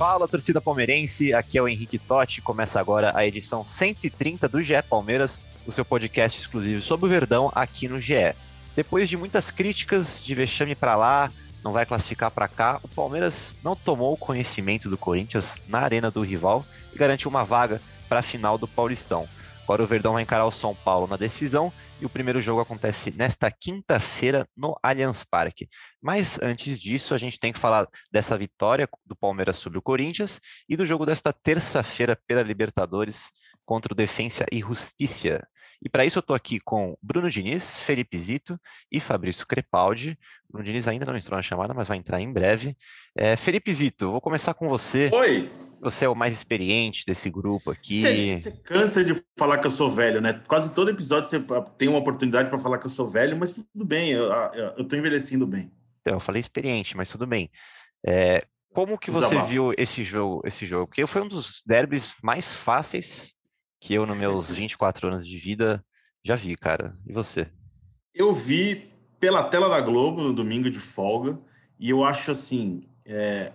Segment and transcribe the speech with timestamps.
[0.00, 1.34] Fala, torcida palmeirense.
[1.34, 2.40] Aqui é o Henrique Totti.
[2.40, 7.52] Começa agora a edição 130 do GE Palmeiras, o seu podcast exclusivo sobre o Verdão
[7.54, 8.34] aqui no GE.
[8.74, 11.30] Depois de muitas críticas de vexame para lá,
[11.62, 16.22] não vai classificar para cá, o Palmeiras não tomou conhecimento do Corinthians na arena do
[16.22, 16.64] rival
[16.94, 17.78] e garantiu uma vaga
[18.08, 19.28] para a final do Paulistão.
[19.64, 23.10] Agora o Verdão vai encarar o São Paulo na decisão e o primeiro jogo acontece
[23.10, 25.68] nesta quinta-feira no Allianz Parque.
[26.00, 30.40] Mas antes disso, a gente tem que falar dessa vitória do Palmeiras sobre o Corinthians
[30.68, 33.30] e do jogo desta terça-feira pela Libertadores
[33.64, 35.46] contra o Defensa e Justiça.
[35.82, 38.58] E para isso eu estou aqui com Bruno Diniz, Felipe Zito
[38.90, 40.18] e Fabrício Crepaldi.
[40.48, 42.76] Bruno Diniz ainda não entrou na chamada, mas vai entrar em breve.
[43.16, 45.08] É, Felipe Zito, vou começar com você.
[45.12, 45.69] Oi!
[45.80, 48.00] Você é o mais experiente desse grupo aqui.
[48.00, 50.34] Você, você cansa de falar que eu sou velho, né?
[50.46, 51.42] Quase todo episódio você
[51.78, 54.30] tem uma oportunidade para falar que eu sou velho, mas tudo bem, eu,
[54.76, 55.72] eu tô envelhecendo bem.
[56.00, 57.50] Então, eu falei experiente, mas tudo bem.
[58.06, 59.50] É, como que você Desabafo.
[59.50, 60.86] viu esse jogo, esse jogo?
[60.86, 63.34] Porque foi um dos derbys mais fáceis
[63.80, 65.84] que eu, nos meus 24 anos de vida,
[66.24, 66.96] já vi, cara.
[67.06, 67.48] E você?
[68.14, 71.36] Eu vi pela tela da Globo no domingo de folga
[71.78, 73.52] e eu acho assim, é,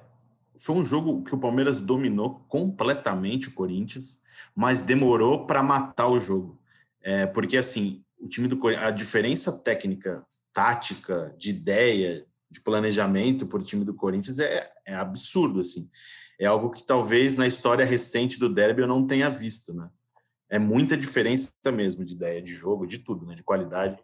[0.58, 4.22] foi um jogo que o Palmeiras dominou completamente o Corinthians,
[4.56, 6.60] mas demorou para matar o jogo,
[7.02, 13.62] É, porque assim o time do a diferença técnica, tática, de ideia, de planejamento por
[13.62, 15.90] time do Corinthians é, é absurdo assim.
[16.40, 19.90] É algo que talvez na história recente do derby eu não tenha visto, né?
[20.50, 23.36] É muita diferença mesmo de ideia, de jogo, de tudo, né?
[23.36, 23.98] De qualidade.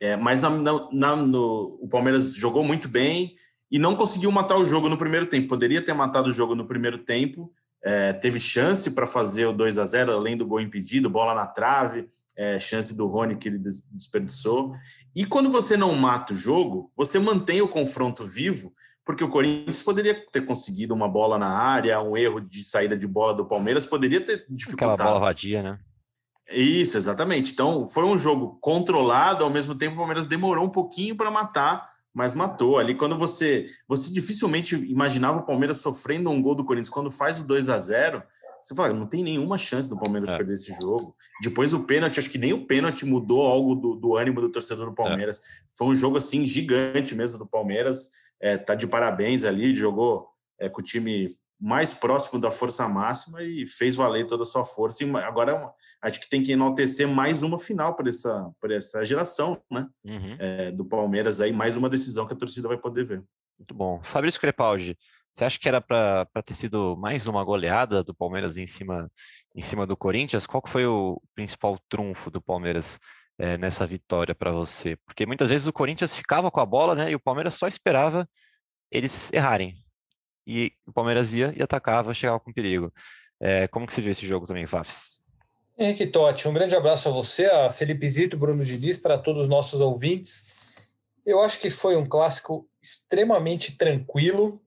[0.00, 3.36] É, mas na- na- no- o Palmeiras jogou muito bem
[3.74, 5.48] e não conseguiu matar o jogo no primeiro tempo.
[5.48, 7.52] Poderia ter matado o jogo no primeiro tempo.
[7.86, 11.46] é, teve chance para fazer o 2 a 0 além do gol impedido, bola na
[11.46, 14.72] trave, é, chance do Rony que ele des- desperdiçou.
[15.14, 18.72] E quando você não mata o jogo, você mantém o confronto vivo,
[19.04, 23.06] porque o Corinthians poderia ter conseguido uma bola na área, um erro de saída de
[23.06, 25.02] bola do Palmeiras poderia ter Aquela dificultado.
[25.04, 25.78] bola vadia, né?
[26.50, 27.52] Isso, exatamente.
[27.52, 31.90] Então, foi um jogo controlado, ao mesmo tempo o Palmeiras demorou um pouquinho para matar,
[32.14, 32.78] mas matou.
[32.78, 33.66] Ali, quando você.
[33.88, 36.88] Você dificilmente imaginava o Palmeiras sofrendo um gol do Corinthians.
[36.88, 38.22] Quando faz o 2 a 0
[38.64, 40.38] você fala, não tem nenhuma chance do Palmeiras É.
[40.38, 41.14] perder esse jogo.
[41.42, 44.88] Depois o pênalti, acho que nem o pênalti mudou algo do, do ânimo do torcedor
[44.88, 45.38] do Palmeiras.
[45.76, 48.12] Foi um jogo assim gigante mesmo do Palmeiras.
[48.40, 53.42] É, tá de parabéns ali, jogou é, com o time mais próximo da força máxima
[53.42, 55.02] e fez valer toda a sua força.
[55.02, 59.58] E agora é acho que tem que enaltecer mais uma final para essa, essa geração
[59.70, 63.24] né, Uhum, é, do Palmeiras aí, mais uma decisão que a torcida vai poder ver.
[63.58, 63.98] muito bom.
[64.02, 64.98] Fabrício Crepaldi,
[65.32, 69.10] você acha que era para ter sido mais uma goleada do Palmeiras em cima,
[69.56, 70.46] em cima do Corinthians?
[70.46, 72.98] Qual foi o principal trunfo do Palmeiras
[73.38, 74.96] eh, nessa vitória para você?
[75.06, 77.10] Porque muitas vezes o Corinthians ficava com a bola, né?
[77.10, 78.28] E o Palmeiras só esperava
[78.90, 79.82] eles errarem.
[80.46, 82.92] E o Palmeiras ia e atacava, chegava com perigo.
[83.40, 85.18] Eh, como que você viu esse jogo também, Fafs?
[85.76, 89.48] Henrique Totti, um grande abraço a você, a Felipe Zito, Bruno Diniz, para todos os
[89.48, 90.54] nossos ouvintes.
[91.26, 94.62] Eu acho que foi um clássico extremamente tranquilo.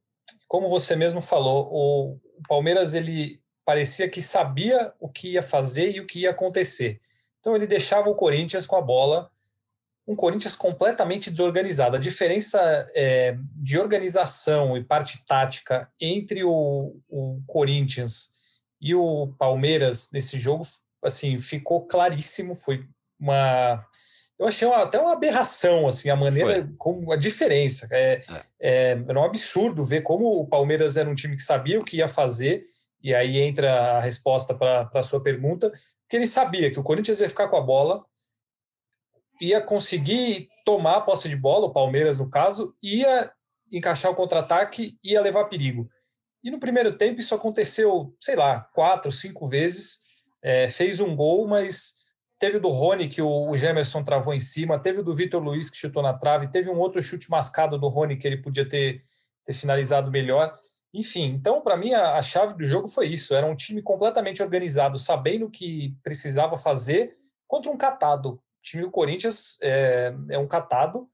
[0.47, 5.99] Como você mesmo falou, o Palmeiras ele parecia que sabia o que ia fazer e
[6.01, 6.99] o que ia acontecer.
[7.39, 9.31] Então ele deixava o Corinthians com a bola,
[10.07, 11.97] um Corinthians completamente desorganizado.
[11.97, 12.59] A diferença
[12.95, 18.29] é, de organização e parte tática entre o, o Corinthians
[18.79, 20.66] e o Palmeiras nesse jogo,
[21.03, 22.56] assim, ficou claríssimo.
[22.56, 22.85] Foi
[23.19, 23.84] uma,
[24.40, 27.88] eu achei uma- até uma aberração, assim, a maneira como a diferença.
[27.91, 28.22] É,
[28.62, 31.97] é, era um absurdo ver como o Palmeiras era um time que sabia o que
[31.97, 32.63] ia fazer.
[33.03, 35.72] E aí entra a resposta para a sua pergunta,
[36.09, 38.03] que ele sabia que o Corinthians ia ficar com a bola,
[39.39, 43.31] ia conseguir tomar a posse de bola, o Palmeiras no caso, ia
[43.72, 45.89] encaixar o contra-ataque, ia levar perigo.
[46.43, 50.07] E no primeiro tempo isso aconteceu, sei lá, quatro, cinco vezes.
[50.41, 52.07] É, fez um gol, mas
[52.39, 55.41] teve o do Rony que o, o Gemerson travou em cima, teve o do Vitor
[55.41, 58.67] Luiz que chutou na trave, teve um outro chute mascado do Rony que ele podia
[58.67, 59.01] ter,
[59.43, 60.53] ter finalizado melhor.
[60.93, 64.41] Enfim, então para mim a, a chave do jogo foi isso: era um time completamente
[64.41, 67.16] organizado, sabendo o que precisava fazer
[67.47, 68.41] contra um catado.
[68.67, 71.08] O time do Corinthians é, é um catado.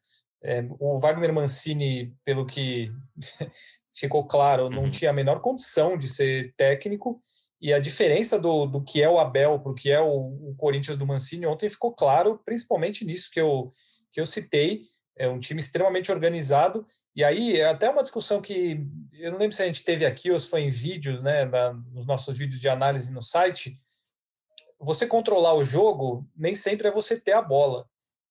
[0.44, 2.92] É, o Wagner Mancini, pelo que
[3.94, 4.90] ficou claro, não Uhum.
[4.90, 7.22] tinha a menor condição de ser técnico.
[7.62, 10.56] E a diferença do, do que é o Abel para o que é o, o,
[10.58, 13.72] Corinthians do Mancini ontem ficou claro, principalmente nisso que eu,
[14.12, 14.82] que eu citei.
[15.16, 16.86] É um time extremamente organizado.
[17.16, 20.32] E aí, é até uma discussão que eu não lembro se a gente teve aqui
[20.32, 23.80] ou se foi em vídeos, né, na, nos nossos vídeos de análise no site.
[24.84, 27.88] Você controlar o jogo nem sempre é você ter a bola.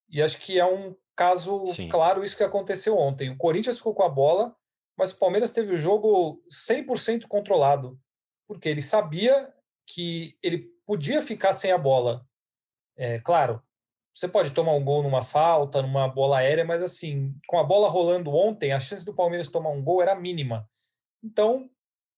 [0.09, 1.89] E acho que é um caso Sim.
[1.89, 3.31] claro isso que aconteceu ontem.
[3.31, 4.55] O Corinthians ficou com a bola,
[4.97, 7.99] mas o Palmeiras teve o jogo 100% controlado
[8.53, 9.51] porque ele sabia
[9.87, 12.27] que ele podia ficar sem a bola.
[12.97, 13.63] É, claro,
[14.13, 17.89] você pode tomar um gol numa falta, numa bola aérea, mas assim, com a bola
[17.89, 20.69] rolando ontem, a chance do Palmeiras tomar um gol era mínima.
[21.25, 21.71] Então,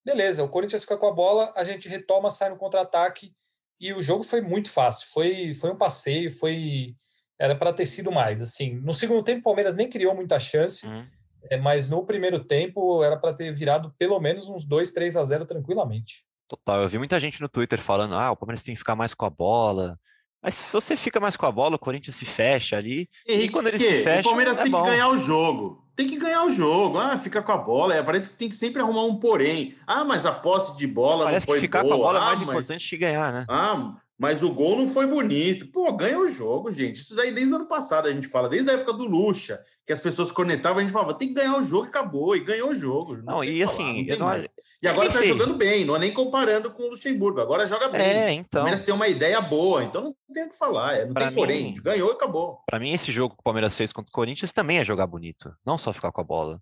[0.04, 3.32] beleza, o Corinthians fica com a bola, a gente retoma, sai no contra-ataque
[3.80, 5.08] e o jogo foi muito fácil.
[5.12, 6.94] Foi, foi um passeio, foi
[7.38, 8.40] era para ter sido mais.
[8.40, 10.86] Assim, no segundo tempo, o Palmeiras nem criou muita chance.
[10.86, 11.06] Uhum.
[11.50, 15.24] É, mas no primeiro tempo era para ter virado pelo menos uns 2, 3 a
[15.24, 16.24] 0 tranquilamente.
[16.48, 19.12] Total, eu vi muita gente no Twitter falando: ah, o Palmeiras tem que ficar mais
[19.12, 19.98] com a bola.
[20.42, 23.08] Mas se você fica mais com a bola, o Corinthians se fecha ali.
[23.26, 24.20] E, e quando ele se fecha.
[24.20, 24.82] O Palmeiras é tem bom.
[24.82, 25.83] que ganhar o jogo.
[25.96, 26.98] Tem que ganhar o jogo.
[26.98, 27.94] Ah, fica com a bola.
[27.94, 29.74] É, parece que tem que sempre arrumar um porém.
[29.86, 31.94] Ah, mas a posse de bola parece não foi que ficar boa.
[31.96, 32.48] com a bola ah, é mais mas...
[32.48, 33.44] importante que ganhar, né?
[33.48, 35.66] Ah, mas o gol não foi bonito.
[35.72, 36.96] Pô, ganha o jogo, gente.
[36.96, 39.92] Isso daí desde o ano passado a gente fala, desde a época do Lucha, que
[39.92, 42.36] as pessoas conectavam, a gente falava, tem que ganhar o jogo e acabou.
[42.36, 43.16] E ganhou o jogo.
[43.16, 44.38] Não, não e assim, não não...
[44.82, 45.28] E agora tá sei.
[45.28, 47.40] jogando bem, não é nem comparando com o Luxemburgo.
[47.40, 48.00] Agora joga bem.
[48.00, 48.60] É, então.
[48.60, 50.96] O Palmeiras tem uma ideia boa, então não tem o que falar.
[50.96, 51.72] É, não pra tem mim, porém.
[51.82, 52.60] Ganhou e acabou.
[52.66, 55.52] Para mim, esse jogo que o Palmeiras fez contra o Corinthians também é jogar bonito,
[55.66, 56.60] não só ficar com a bola.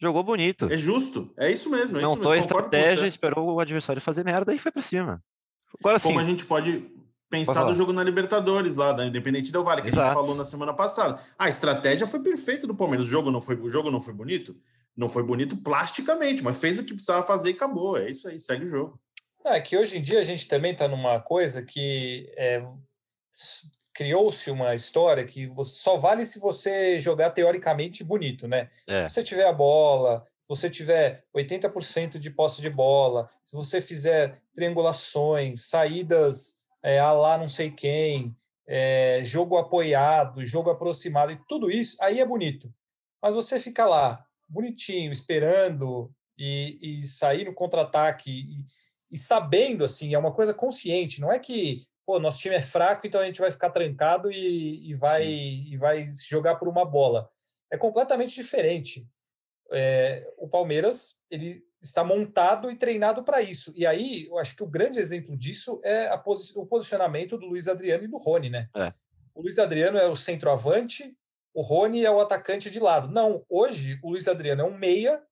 [0.00, 0.70] Jogou bonito.
[0.70, 1.98] É justo, é isso mesmo.
[1.98, 2.36] É não isso mesmo.
[2.36, 5.22] estratégia, esperou o adversário fazer merda e foi para cima.
[5.80, 6.08] Agora sim.
[6.08, 6.90] Como a gente pode
[7.28, 10.02] pensar do jogo na Libertadores lá, da Independente Del Vale, que Exato.
[10.02, 11.20] a gente falou na semana passada.
[11.38, 13.06] A estratégia foi perfeita do Palmeiras.
[13.06, 14.56] O jogo não foi, o jogo não foi bonito?
[14.96, 17.98] Não foi bonito plasticamente, mas fez o que precisava fazer e acabou.
[17.98, 18.98] É isso aí, segue o jogo.
[19.44, 22.64] É que hoje em dia a gente também está numa coisa que é,
[23.94, 28.70] criou-se uma história que só vale se você jogar teoricamente bonito, né?
[28.86, 29.08] É.
[29.08, 33.80] Se você tiver a bola, se você tiver 80% de posse de bola, se você
[33.80, 41.40] fizer triangulações, saídas é, a lá não sei quem, é, jogo apoiado, jogo aproximado e
[41.48, 42.72] tudo isso, aí é bonito.
[43.20, 48.64] Mas você fica lá, bonitinho, esperando e, e sair no contra-ataque e,
[49.16, 53.04] e, sabendo, assim, é uma coisa consciente, não é que, pô, nosso time é fraco,
[53.04, 57.28] então a gente vai ficar trancado e, e vai, e vai jogar por uma bola.
[57.68, 59.04] É completamente diferente.
[59.72, 63.72] É, o Palmeiras, ele está montado e treinado para isso.
[63.76, 67.68] E aí, eu acho que o grande exemplo disso é posi o posicionamento do Luiz
[67.68, 68.68] Adriano e do Rony, né?
[68.74, 68.92] É.
[69.34, 71.16] O Luiz Adriano é o centroavante,
[71.54, 73.08] o Rony é o atacante de lado.
[73.08, 75.22] Não, hoje o Luiz Adriano é um meia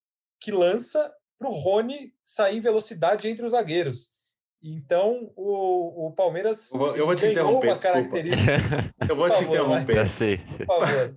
[0.40, 4.12] que lança para o Rony sair em velocidade entre os zagueiros.
[4.62, 8.52] Então, o, o Palmeiras eu vou, eu vou te interromper, uma característica.
[9.06, 9.94] eu vou te favor, interromper.
[9.94, 10.38] Já sei.
[10.38, 11.16] Por favor.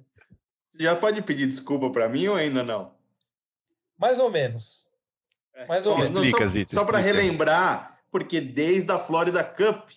[0.70, 2.97] Você já pode pedir desculpa para mim ou ainda não?
[3.98, 4.92] Mais ou menos.
[5.54, 5.66] É.
[5.66, 6.24] Mais ou menos.
[6.24, 9.90] Explica, Zito, só, só para relembrar, porque desde a Florida Cup,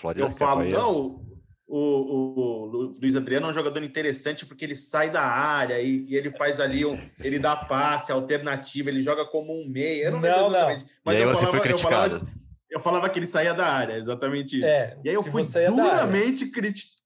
[0.00, 1.24] Florida eu Cup falo, aí, não,
[1.66, 2.64] o, o, o,
[3.00, 6.60] Luiz Adriano é um jogador interessante porque ele sai da área e, e ele faz
[6.60, 6.98] ali um.
[7.20, 10.04] Ele dá passe alternativo, ele joga como um meia.
[10.04, 10.84] Eu não, não lembro exatamente.
[10.84, 10.90] Não.
[11.04, 12.26] Mas eu falava, eu, falava,
[12.70, 14.66] eu falava que ele saía da área, exatamente isso.
[14.66, 16.50] É, e aí eu fui duramente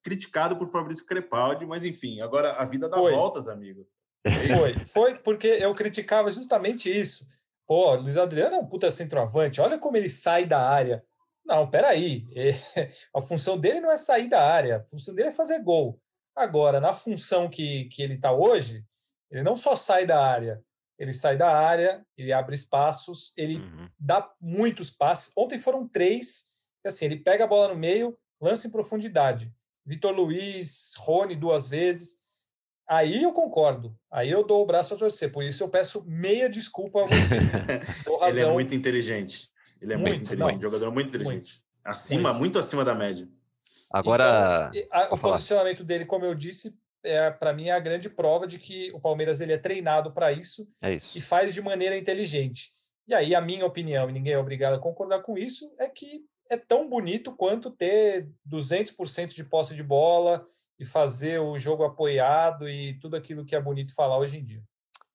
[0.02, 3.12] criticado por Fabrício Crepaldi, mas enfim, agora a vida dá foi.
[3.12, 3.86] voltas, amigo.
[4.30, 7.26] Foi, foi porque eu criticava justamente isso
[7.68, 11.04] Pô, Luiz Adriano é um puta centroavante, olha como ele sai da área.
[11.44, 12.26] Não, peraí.
[12.34, 16.00] É, a função dele não é sair da área, a função dele é fazer gol.
[16.34, 18.82] Agora, na função que, que ele está hoje,
[19.30, 20.62] ele não só sai da área,
[20.98, 23.88] ele sai da área, ele abre espaços, ele uhum.
[23.98, 25.32] dá muitos passes.
[25.36, 26.46] Ontem foram três,
[26.86, 29.52] assim, ele pega a bola no meio, lança em profundidade.
[29.84, 32.27] Vitor Luiz, Rony duas vezes.
[32.88, 33.94] Aí eu concordo.
[34.10, 35.30] Aí eu dou o braço a torcer.
[35.30, 37.36] Por isso eu peço meia desculpa a você.
[38.28, 39.50] Ele é muito inteligente.
[39.80, 40.54] Ele é muito, muito inteligente.
[40.54, 41.34] Não, jogador muito inteligente.
[41.34, 41.62] Muito.
[41.84, 42.38] Acima, muito.
[42.38, 42.58] muito.
[42.58, 43.28] acima da média.
[43.92, 44.70] Agora.
[44.74, 48.46] Então, a, o posicionamento dele, como eu disse, é, para mim é a grande prova
[48.46, 51.96] de que o Palmeiras ele é treinado para isso, é isso, e faz de maneira
[51.96, 52.70] inteligente.
[53.06, 56.24] E aí, a minha opinião, e ninguém é obrigado a concordar com isso, é que
[56.50, 60.44] é tão bonito quanto ter 200% de posse de bola
[60.78, 64.62] e fazer o jogo apoiado e tudo aquilo que é bonito falar hoje em dia.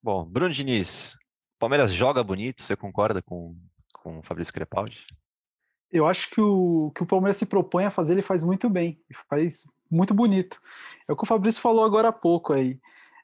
[0.02, 1.16] Bom, Bruno Diniz,
[1.58, 3.56] Palmeiras joga bonito, você concorda com,
[3.94, 5.06] com o Fabrício Crepaldi?
[5.92, 9.00] Eu acho que o que o Palmeiras se propõe a fazer, ele faz muito bem,
[9.30, 10.60] faz muito bonito.
[11.08, 12.80] É o que o Fabrício falou agora há pouco aí.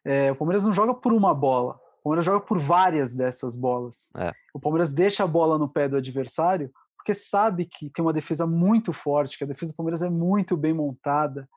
[0.05, 4.09] É, o Palmeiras não joga por uma bola, o Palmeiras joga por várias dessas bolas.
[4.15, 4.31] É.
[4.53, 8.45] O Palmeiras deixa a bola no pé do adversário porque sabe que tem uma defesa
[8.45, 11.49] muito forte, que a defesa do Palmeiras é muito bem montada,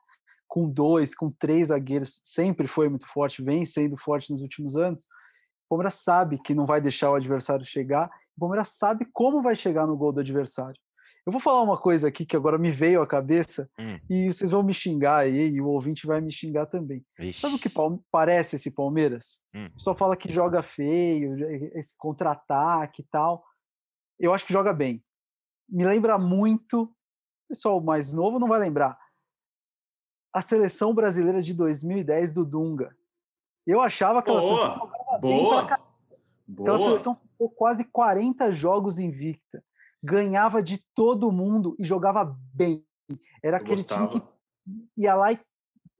[0.53, 5.05] com dois, com três zagueiros, sempre foi muito forte, vem sendo forte nos últimos anos.
[5.65, 8.05] O Palmeiras sabe que não vai deixar o adversário chegar,
[8.37, 10.79] o Palmeiras sabe como vai chegar no gol do adversário.
[11.25, 13.97] Eu vou falar uma coisa aqui que agora me veio à cabeça Hum.
[14.07, 17.03] e vocês vão me xingar aí e o ouvinte vai me xingar também.
[17.17, 17.39] Vixe.
[17.39, 17.71] Sabe o que
[18.11, 19.41] parece esse Palmeiras?
[19.55, 19.71] Hum.
[19.71, 21.35] Pessoal fala que joga feio,
[21.73, 23.43] esse contra-ataque e tal.
[24.19, 25.03] Eu acho que joga bem.
[25.67, 26.93] Me lembra muito, o
[27.49, 28.95] pessoal mais novo não vai lembrar,
[30.33, 32.95] a seleção brasileira de 2010 do Dunga.
[33.65, 35.61] Eu achava aquela seleção Boa, jogava bem pra boa.
[35.61, 36.89] Aquela boa.
[36.89, 39.63] seleção ficou quase 40 jogos invicta.
[40.03, 42.83] Ganhava de todo mundo e jogava bem.
[43.41, 44.21] Era Eu aquele time que
[44.97, 45.39] ia lá e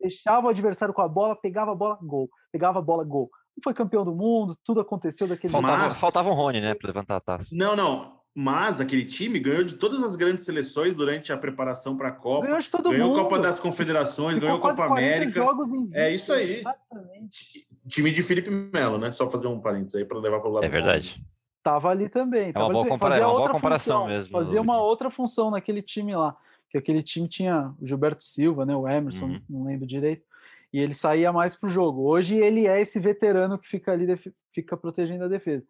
[0.02, 2.30] deixava o adversário com a bola, pegava a bola, gol.
[2.52, 3.30] Pegava a bola, gol.
[3.56, 6.88] Não foi campeão do mundo, tudo aconteceu daquele Faltava, Mas- faltava um Rony, né, pra
[6.88, 7.56] levantar a taça.
[7.56, 8.20] Não, não.
[8.36, 12.48] Mas aquele time ganhou de todas as grandes seleções durante a preparação para a Copa.
[12.48, 13.20] Ganhou de todo ganhou mundo.
[13.22, 15.46] Copa das Confederações, Ficou ganhou quase Copa 40 América.
[15.94, 16.60] É isso aí.
[16.60, 17.30] Exatamente.
[17.30, 19.12] Ti- Time de Felipe Melo, né?
[19.12, 21.10] Só fazer um parênteses aí para levar para o lado É verdade.
[21.10, 21.34] Palmeiras.
[21.62, 22.46] Tava ali também.
[22.46, 24.82] uma tava ali boa compara- Fazia é uma boa outra comparação função, mesmo, Fazia uma
[24.82, 26.36] outra função naquele time lá.
[26.70, 28.76] Que aquele time tinha o Gilberto Silva, né?
[28.76, 29.42] O Emerson, Uhum.
[29.48, 30.24] não lembro direito.
[30.74, 32.02] E ele saía mais pro jogo.
[32.02, 34.08] Hoje ele é esse veterano que fica ali,
[34.52, 35.64] fica protegendo a defesa.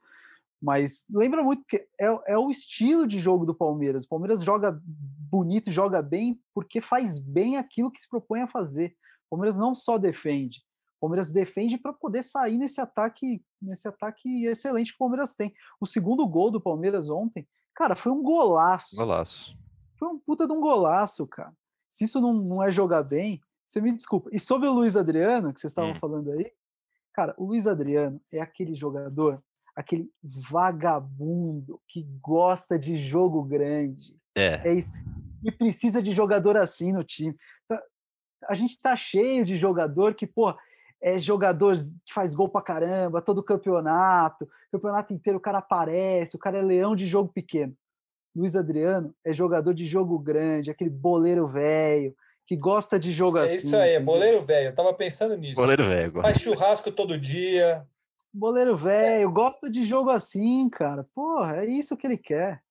[0.64, 4.06] Mas lembra muito que é, é o estilo de jogo do Palmeiras.
[4.06, 8.96] O Palmeiras joga bonito, joga bem, porque faz bem aquilo que se propõe a fazer.
[9.28, 10.60] O Palmeiras não só defende,
[10.98, 15.54] o Palmeiras defende para poder sair nesse ataque, nesse ataque excelente que o Palmeiras tem.
[15.82, 18.96] O segundo gol do Palmeiras ontem, cara, foi um golaço.
[18.96, 19.58] Golaço.
[19.98, 21.52] Foi um puta de um golaço, cara.
[21.90, 24.30] Se isso não, não é jogar bem, você me desculpa.
[24.32, 26.00] E sobre o Luiz Adriano, que vocês estavam Hum.
[26.00, 26.54] falando aí,
[27.12, 29.44] cara, o Luiz Adriano é aquele jogador,
[29.76, 34.16] aquele vagabundo que gosta de jogo grande.
[34.36, 34.62] É.
[34.70, 34.92] É isso.
[35.44, 37.36] E precisa de jogador assim no time.
[37.68, 37.82] Tá-
[38.50, 40.54] A gente tá cheio de jogador que, pô,
[41.02, 41.76] é jogador
[42.06, 46.62] que faz gol pra caramba, todo campeonato, campeonato inteiro o cara aparece, o cara é
[46.62, 47.74] leão de jogo pequeno.
[48.36, 52.16] Luiz Adriano é jogador de jogo grande, aquele boleiro velho,
[52.48, 53.56] que gosta de jogo É assim.
[53.56, 54.68] isso aí, é boleiro velho.
[54.70, 55.60] Eu tava pensando nisso.
[55.60, 56.28] Goleiro velho agora.
[56.28, 57.86] Faz churrasco todo dia.
[58.34, 61.06] Boleiro velho, gosta de jogo assim, cara.
[61.14, 62.62] Porra, é isso que ele quer.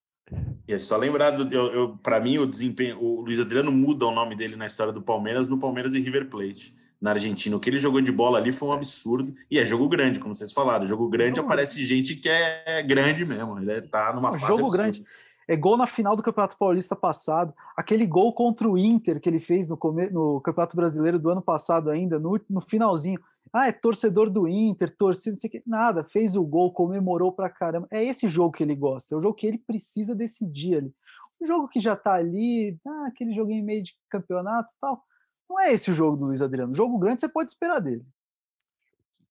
[0.66, 2.98] E é só lembrar, do, eu, eu, para mim, o desempenho.
[3.02, 6.28] O Luiz Adriano muda o nome dele na história do Palmeiras no Palmeiras e River
[6.28, 7.54] Plate, na Argentina.
[7.56, 9.34] O que ele jogou de bola ali foi um absurdo.
[9.50, 10.86] E é jogo grande, como vocês falaram.
[10.86, 13.58] Jogo grande Jogo aparece gente que é grande mesmo.
[13.58, 14.46] Ele tá numa Não, fase.
[14.46, 14.82] jogo absurda.
[14.82, 15.04] grande.
[15.48, 17.52] É gol na final do Campeonato Paulista passado.
[17.76, 21.42] Aquele gol contra o Inter que ele fez no, come- no Campeonato Brasileiro do ano
[21.42, 23.20] passado ainda, no, no finalzinho.
[23.52, 25.62] Ah, é torcedor do Inter, torcida, não sei o que.
[25.66, 27.86] Nada, fez o gol, comemorou pra caramba.
[27.90, 30.94] É esse jogo que ele gosta, é o jogo que ele precisa decidir ali.
[31.40, 35.02] O jogo que já tá ali, ah, aquele joguinho meio de campeonato e tal.
[35.48, 36.74] Não é esse o jogo do Luiz Adriano.
[36.74, 38.04] Jogo grande você pode esperar dele.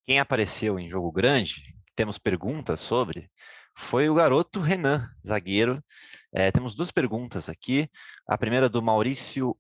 [0.06, 3.30] Quem apareceu em jogo grande, temos perguntas sobre,
[3.76, 5.84] foi o garoto Renan, zagueiro.
[6.32, 7.90] É, temos duas perguntas aqui.
[8.28, 9.56] A primeira do Maurício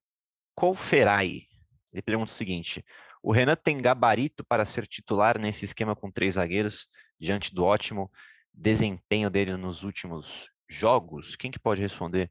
[0.55, 1.43] Colferai.
[1.91, 2.86] Ele pergunta o seguinte:
[3.22, 6.88] o Renan tem gabarito para ser titular nesse esquema com três zagueiros,
[7.20, 8.12] diante do ótimo
[8.54, 11.36] desempenho dele nos últimos jogos?
[11.36, 12.30] Quem que pode responder?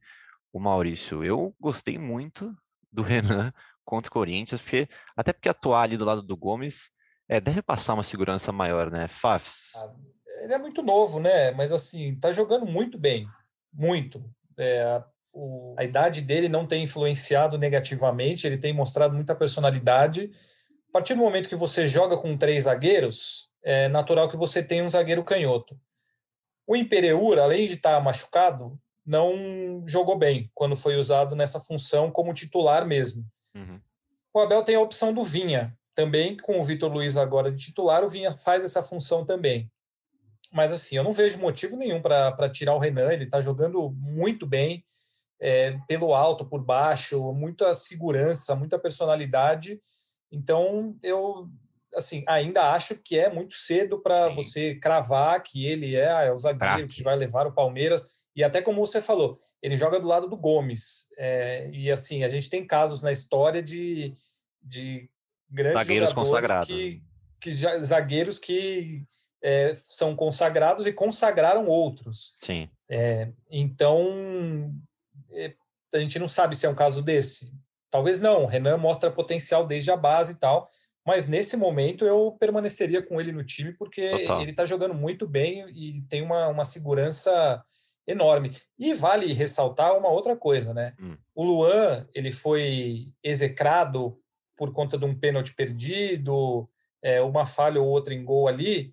[0.52, 1.22] O Maurício.
[1.24, 2.54] Eu gostei muito
[2.90, 3.52] do Renan
[3.84, 6.90] contra o Corinthians, porque até porque atuar ali do lado do Gomes
[7.28, 9.06] é, deve passar uma segurança maior, né?
[9.06, 9.72] Fafs.
[9.76, 9.92] Ah,
[10.42, 11.52] Ele é muito novo, né?
[11.52, 13.28] Mas assim, tá jogando muito bem.
[13.72, 14.24] Muito.
[14.58, 20.30] É, o- a idade dele não tem influenciado negativamente, ele tem mostrado muita personalidade.
[20.90, 24.82] A partir do momento que você joga com três zagueiros, é natural que você tenha
[24.82, 25.78] um zagueiro canhoto.
[26.66, 32.34] O Imperiur, além de estar machucado, não jogou bem quando foi usado nessa função como
[32.34, 33.24] titular mesmo.
[33.54, 33.80] Uhum.
[34.34, 38.04] O Abel tem a opção do Vinha, também com o Vitor Luiz agora de titular,
[38.04, 39.70] o Vinha faz essa função também.
[40.52, 44.44] Mas assim, eu não vejo motivo nenhum para tirar o Renan, ele está jogando muito
[44.44, 44.84] bem,
[45.38, 49.80] é, pelo alto, por baixo, muita segurança, muita personalidade.
[50.30, 51.48] Então, eu
[51.94, 56.32] assim, ainda acho que é muito cedo para você cravar que ele é, ah, é
[56.32, 58.20] o zagueiro que vai levar o Palmeiras.
[58.34, 61.08] E até como você falou, ele joga do lado do Gomes.
[61.18, 64.14] É, e assim, a gente tem casos na história de,
[64.62, 65.10] de
[65.50, 66.68] grandes Zagueiros consagrados.
[66.68, 67.02] que,
[67.40, 69.04] que já, zagueiros que
[69.42, 72.36] é, são consagrados e consagraram outros.
[72.42, 72.70] Sim.
[72.88, 74.72] É, então,
[75.32, 75.54] é,
[75.92, 77.52] a gente não sabe se é um caso desse.
[77.90, 78.44] Talvez não.
[78.44, 80.70] O Renan mostra potencial desde a base e tal.
[81.06, 84.42] Mas nesse momento eu permaneceria com ele no time porque Total.
[84.42, 87.64] ele está jogando muito bem e tem uma, uma segurança
[88.06, 88.50] enorme.
[88.78, 90.94] E vale ressaltar uma outra coisa, né?
[91.00, 91.16] Hum.
[91.34, 94.18] O Luan, ele foi execrado
[94.56, 96.68] por conta de um pênalti perdido,
[97.02, 98.90] é, uma falha ou outra em gol ali,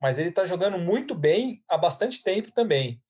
[0.00, 3.02] mas ele está jogando muito bem há bastante tempo também.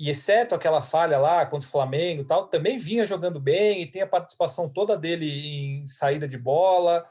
[0.00, 3.86] E exceto aquela falha lá contra o Flamengo e tal, também vinha jogando bem e
[3.86, 7.06] tem a participação toda dele em saída de bola.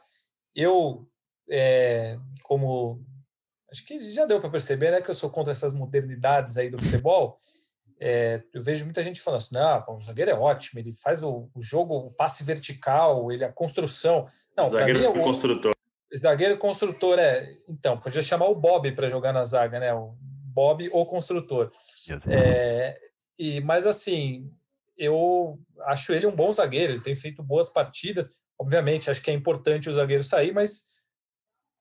[0.55, 1.07] Eu,
[1.47, 2.99] é, como
[3.71, 6.81] acho que já deu para perceber, né, que eu sou contra essas modernidades aí do
[6.81, 7.37] futebol.
[8.01, 11.47] É, eu vejo muita gente falando assim, não, o zagueiro é ótimo, ele faz o,
[11.53, 14.25] o jogo, o passe vertical, ele a construção.
[14.57, 15.75] Não, zagueiro mim, é o construtor.
[16.17, 17.55] Zagueiro construtor é.
[17.67, 19.93] Então, podia chamar o Bob para jogar na zaga, né?
[19.93, 20.15] O
[20.53, 21.71] Bob ou construtor.
[22.27, 22.97] É,
[23.37, 24.51] e, mas assim,
[24.97, 28.41] eu acho ele um bom zagueiro, ele tem feito boas partidas.
[28.59, 30.83] Obviamente, acho que é importante o zagueiro sair, mas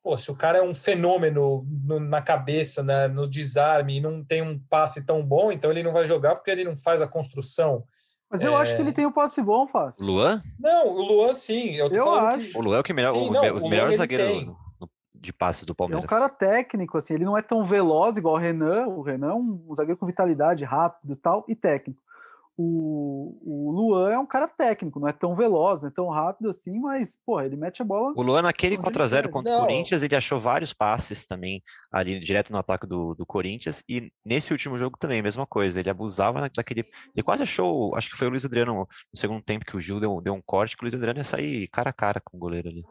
[0.03, 4.25] pô, se o cara é um fenômeno no, na cabeça, né, no desarme, e não
[4.25, 7.09] tem um passe tão bom, então ele não vai jogar porque ele não faz a
[7.09, 7.85] construção.
[8.31, 8.61] Mas eu É.
[8.63, 9.95] acho que ele tem um passe bom, Fábio.
[9.99, 10.43] Luan?
[10.59, 11.71] Não, o Luan sim.
[11.75, 12.51] Eu, tô Eu acho.
[12.51, 14.47] que- O Luan é o que melhor, Sim, o, não, os melhores zagueiros
[15.21, 16.05] de passes do Ele é Palmeiras.
[16.05, 18.87] um cara técnico, assim, ele não é tão veloz igual o Renan.
[18.87, 22.03] O Renan é um, zagueiro com vitalidade, rápido e tal, e técnico.
[22.61, 26.51] O, o Luan é um cara técnico, não é tão veloz, não é tão rápido
[26.51, 28.13] assim, mas, porra, ele mete a bola.
[28.17, 29.31] O Luan, naquele Onde ele 4x0 quer.
[29.31, 29.61] contra o.
[29.61, 33.85] Corinthians, ele achou vários passes também ali direto no ataque do, do Corinthians.
[33.89, 35.79] E nesse último jogo também, mesma coisa.
[35.79, 36.85] Ele abusava daquele.
[37.15, 37.95] Ele quase achou.
[37.95, 40.43] Acho que foi o Luiz Adriano no segundo tempo que o Gil deu, deu um
[40.45, 42.85] corte, que o Luiz Adriano ia sair cara a cara com o goleiro ali.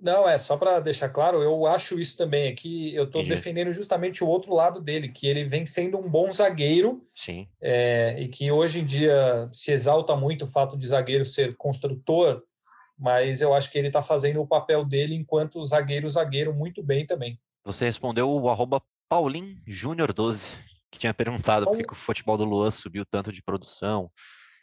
[0.00, 2.94] Não, é só para deixar claro, eu acho isso também aqui.
[2.94, 7.06] Eu estou defendendo justamente o outro lado dele, que ele vem sendo um bom zagueiro
[7.12, 7.46] Sim.
[7.60, 12.42] é, e que hoje em dia se exalta muito o fato de zagueiro ser construtor,
[12.98, 17.06] mas eu acho que ele está fazendo o papel dele enquanto zagueiro, zagueiro muito bem
[17.06, 17.38] também.
[17.64, 20.54] Você respondeu o arroba Paulinho Júnior 12,
[20.90, 24.10] que tinha perguntado por que, o futebol do Luan subiu tanto de produção.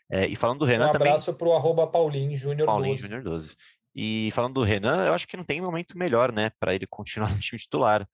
[0.10, 1.10] É, e falando do Um Renan também.
[1.10, 3.01] abraço para o arroba Paulinho Júnior Paulinho 12.
[3.01, 3.56] Júnior 12.
[4.00, 7.29] E falando do Renan, eu acho que não tem momento melhor, né, para ele continuar
[7.33, 8.07] no time titular.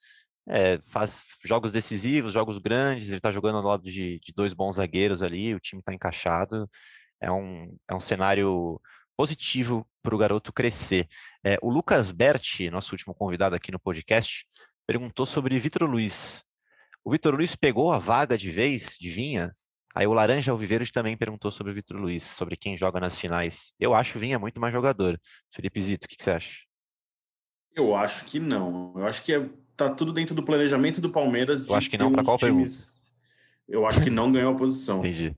[0.47, 4.77] É, faz jogos decisivos, jogos grandes, ele tá jogando ao lado de, de dois bons
[4.77, 6.69] zagueiros ali, o time tá encaixado.
[7.21, 8.79] É um, é um cenário
[9.17, 11.07] positivo para o garoto crescer.
[11.43, 14.45] É, o Lucas Berti, nosso último convidado aqui no podcast,
[14.87, 16.43] perguntou sobre Vitor Luiz.
[17.03, 19.53] O Vitor Luiz pegou a vaga de vez de Vinha?
[19.95, 23.73] Aí o Laranja Alviverde também perguntou sobre o Vitor Luiz, sobre quem joga nas finais.
[23.79, 25.19] Eu acho o Vinha muito mais jogador.
[25.51, 26.61] Felipe Zito, o que, que você acha?
[27.75, 28.93] Eu acho que não.
[28.97, 31.67] Eu acho que é, tá tudo dentro do planejamento do Palmeiras.
[31.67, 32.37] Eu acho que não, pra qual
[33.67, 34.99] Eu acho que não ganhou a posição.
[34.99, 35.35] Entendi.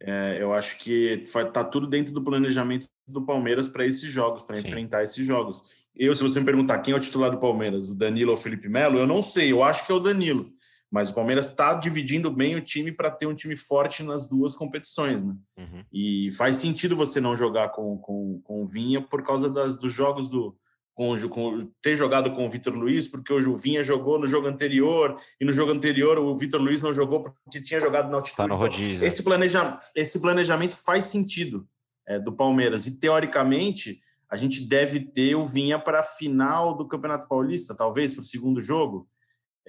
[0.00, 4.60] É, eu acho que tá tudo dentro do planejamento do Palmeiras para esses jogos, para
[4.60, 5.62] enfrentar esses jogos.
[5.96, 8.40] Eu, se você me perguntar quem é o titular do Palmeiras, o Danilo ou o
[8.40, 9.50] Felipe Melo, eu não sei.
[9.50, 10.52] Eu acho que é o Danilo.
[10.90, 14.54] Mas o Palmeiras está dividindo bem o time para ter um time forte nas duas
[14.54, 15.34] competições, né?
[15.58, 15.84] Uhum.
[15.92, 19.92] E faz sentido você não jogar com, com, com o Vinha por causa das, dos
[19.92, 20.56] jogos do.
[20.94, 24.48] Com, com, ter jogado com o Vitor Luiz, porque hoje o Vinha jogou no jogo
[24.48, 28.36] anterior, e no jogo anterior o Vitor Luiz não jogou porque tinha jogado na altitude.
[28.36, 29.04] Tá no Então, rodízio.
[29.04, 31.68] esse, planeja, esse planejamento faz sentido
[32.04, 32.88] é, do Palmeiras.
[32.88, 38.12] E, teoricamente, a gente deve ter o Vinha para a final do Campeonato Paulista, talvez
[38.12, 39.06] para o segundo jogo.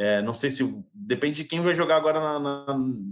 [0.02, 0.64] É, não sei se.
[0.94, 2.66] Depende de quem vai jogar agora na, na-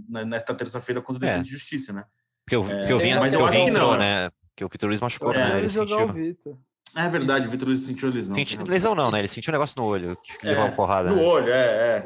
[0.08, 1.28] na- nesta terça-feira contra o É.
[1.28, 2.04] Defesa de Justiça, né?
[2.46, 4.30] Porque eu, porque eu tem vinha, uma mas eu eu acho que não, entrou, né?
[4.48, 5.58] Porque o Vitor Luiz machucou, É, né?
[5.58, 6.08] Ele jogar sentiu.
[6.08, 6.58] o Vitor.
[7.00, 8.34] É verdade, o Vitor Luiz sentiu a lesão.
[8.34, 8.72] Senti- tem razão.
[8.74, 9.20] lesão não, né?
[9.20, 11.08] Ele sentiu um negócio no olho, que É, levou uma porrada.
[11.10, 11.22] No né?
[11.22, 11.56] olho, é.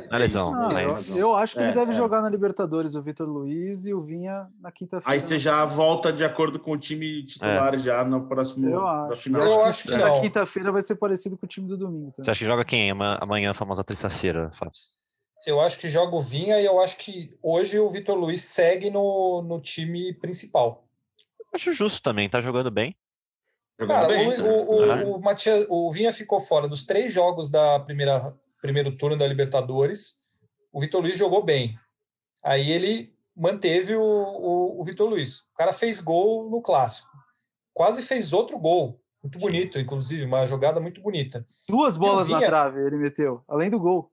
[0.02, 1.16] é Na é lesão, Não, mas- eu, razão.
[1.16, 1.94] eu acho que ele É, deve é.
[1.94, 5.10] jogar na Libertadores, o Vitor Luiz e o Vinha na quinta-feira.
[5.10, 9.08] Aí você já volta de acordo com o time titular já no próximo Eu da
[9.12, 9.22] acho.
[9.22, 9.42] final.
[9.42, 10.20] Eu acho que Na não.
[10.20, 12.12] quinta-feira vai ser parecido com o time do domingo.
[12.12, 12.24] tá?
[12.24, 12.90] Você acha que joga quem?
[12.90, 14.72] Ama- Amanhã, a famosa terça-feira, Fábio?
[15.46, 18.90] Eu acho que joga o Vinha e eu acho que hoje o Vitor Luiz segue
[18.90, 20.84] no, no time principal.
[21.52, 22.94] Acho justo também, tá jogando bem.
[23.82, 24.42] Jogando Cara, bem, o, tá?
[24.42, 25.04] o, o, né?
[25.04, 30.20] o, Matias- o Vinha ficou fora dos três jogos da primeira primeiro turno da Libertadores.
[30.72, 31.76] O Vitor Luiz jogou bem.
[32.44, 35.40] Aí ele manteve o, o, o Vitor Luiz.
[35.52, 37.08] O cara fez gol no clássico.
[37.74, 39.00] Quase fez outro gol.
[39.22, 41.44] Muito bonito, inclusive, uma jogada muito bonita.
[41.68, 44.10] Duas bolas na Vinha- trave ele meteu, além do gol.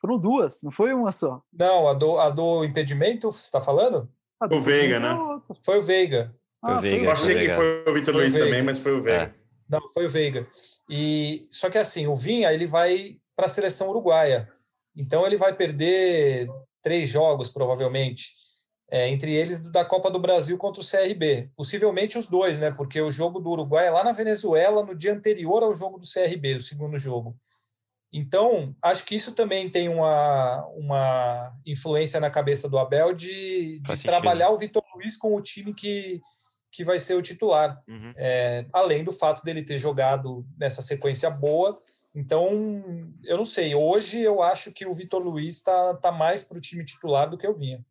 [0.00, 1.42] Foram duas, não foi uma só.
[1.52, 4.10] Não, a do, a do impedimento, você está falando?
[4.50, 5.40] O Veiga, foi né?
[5.62, 6.34] Foi o Veiga.
[6.60, 7.04] Foi o Ah, Veiga.
[7.04, 8.46] Eu achei que foi o Vitor o Luiz Veiga.
[8.48, 9.34] também, mas foi o Veiga.
[9.68, 10.46] Não, foi o Veiga.
[10.88, 14.48] E só que assim, o Vinha ele vai para a seleção uruguaia.
[14.96, 16.48] Então ele vai perder
[16.82, 18.32] três jogos provavelmente,
[18.90, 21.50] é, entre eles da Copa do Brasil contra o CRB.
[21.56, 22.70] Possivelmente os dois, né?
[22.70, 26.06] Porque o jogo do Uruguai é lá na Venezuela no dia anterior ao jogo do
[26.06, 27.36] CRB, o segundo jogo.
[28.12, 34.02] Então, acho que isso também tem uma, uma influência na cabeça do Abel de, de
[34.02, 36.20] trabalhar o Vitor Luiz com o time que,
[36.70, 37.82] que vai ser o titular.
[37.88, 38.12] Uhum.
[38.16, 41.78] É, além do fato dele ter jogado nessa sequência boa.
[42.14, 43.74] Então, eu não sei.
[43.74, 47.38] Hoje eu acho que o Vitor Luiz está tá mais para o time titular do
[47.38, 47.84] que eu vinha.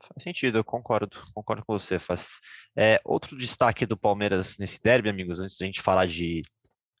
[0.00, 1.98] Faz sentido, eu concordo, concordo com você.
[1.98, 2.40] Faz,
[2.76, 6.42] é, outro destaque do Palmeiras nesse derby, amigos, antes da gente falar de,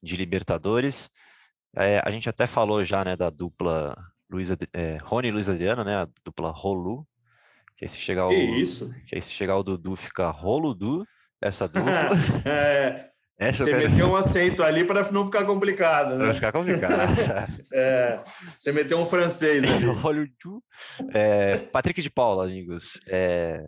[0.02, 1.10] de Libertadores,
[1.76, 3.96] é, a gente até falou já, né, da dupla
[4.30, 7.06] Luiz, é, Rony e Luiz Adriano, né, a dupla Rolu,
[7.82, 8.94] que aí se chegar o, isso?
[9.06, 11.04] Que aí se chegar o Dudu fica Roludu,
[11.40, 12.10] essa dupla.
[12.44, 16.26] é, essa você meteu um acento ali para não ficar complicado, né?
[16.26, 17.12] Para ficar complicado.
[17.72, 18.16] é,
[18.54, 19.84] você meteu um francês ali.
[21.12, 23.00] é, Patrick de Paula, amigos.
[23.08, 23.66] É,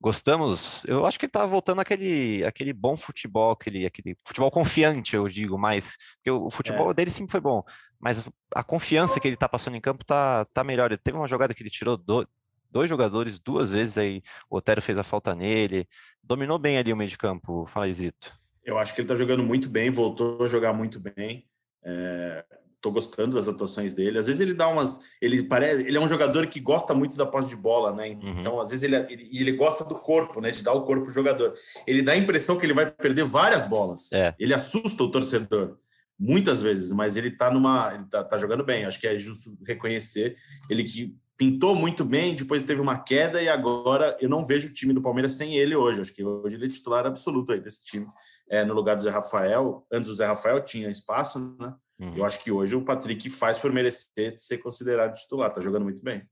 [0.00, 0.84] gostamos.
[0.86, 5.28] Eu acho que ele tá voltando aquele, aquele bom futebol, aquele, aquele futebol confiante, eu
[5.28, 5.96] digo mais.
[6.16, 6.94] Porque o futebol é.
[6.94, 7.62] dele sempre foi bom,
[8.00, 10.90] mas a confiança que ele tá passando em campo tá, tá melhor.
[10.90, 12.26] Ele teve uma jogada que ele tirou do,
[12.74, 15.88] dois jogadores duas vezes, aí o Otero fez a falta nele.
[16.20, 18.36] Dominou bem ali o meio de campo, fala Zito.
[18.64, 21.46] Eu acho que ele tá jogando muito bem, voltou a jogar muito bem.
[21.84, 22.44] É,
[22.80, 24.18] tô gostando das atuações dele.
[24.18, 25.02] Às vezes ele dá umas.
[25.22, 25.82] Ele parece.
[25.82, 28.08] Ele é um jogador que gosta muito da posse de bola, né?
[28.08, 28.40] Uhum.
[28.40, 28.60] Então, uhum.
[28.60, 30.50] às vezes, ele, ele, ele, gosta do corpo, né?
[30.50, 31.54] De dar o corpo pro jogador.
[31.86, 34.12] Ele dá a impressão que ele vai perder várias bolas.
[34.12, 34.34] É.
[34.38, 35.78] Ele assusta o torcedor.
[36.18, 37.94] Muitas vezes, mas ele tá numa.
[37.94, 38.84] Ele tá, tá jogando bem.
[38.84, 40.36] Acho que é justo reconhecer.
[40.68, 44.72] Ele que pintou muito bem, depois teve uma queda e agora eu não vejo o
[44.72, 46.00] time do Palmeiras sem ele hoje.
[46.00, 48.06] Acho que hoje ele é titular absoluto aí desse time.
[48.48, 49.86] É, no lugar do Zé Rafael.
[49.90, 51.74] Antes do Zé Rafael tinha espaço, né?
[51.98, 52.16] Uhum.
[52.16, 56.02] Eu acho que hoje o Patrick faz por merecer ser considerado titular, tá jogando muito
[56.02, 56.28] bem.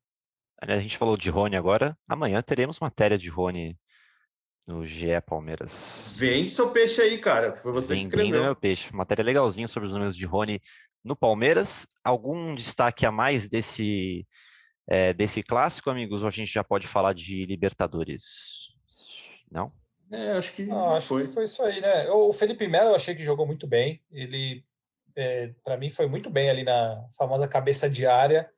[0.61, 1.97] A gente falou de Rony agora.
[2.09, 3.77] Amanhã teremos matéria de Rony
[4.67, 6.15] no GE Palmeiras.
[6.17, 7.57] Vende seu peixe aí, cara.
[7.57, 8.43] Foi você Vendendo que escreveu.
[8.43, 8.95] meu peixe.
[8.95, 10.61] Matéria legalzinha sobre os números de Rony
[11.05, 11.87] no Palmeiras.
[12.05, 14.27] Algum destaque a mais desse,
[14.89, 16.23] é, desse clássico, amigos?
[16.23, 18.71] Ou a gente já pode falar de Libertadores?
[19.51, 19.73] Não?
[20.11, 21.27] É, acho que ah, acho foi.
[21.27, 22.11] Que foi isso aí, né?
[22.11, 24.03] O Felipe Melo eu achei que jogou muito bem.
[24.11, 24.65] Ele
[25.17, 28.51] é, para mim foi muito bem ali na famosa cabeça de área,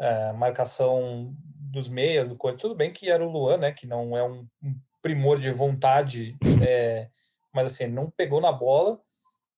[0.00, 2.62] é, marcação dos meias do Corinthians.
[2.62, 6.36] Tudo bem que era o Luan, né, que não é um, um primor de vontade,
[6.66, 7.08] é,
[7.52, 9.00] mas assim, não pegou na bola